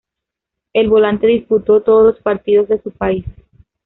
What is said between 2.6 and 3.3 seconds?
de su país.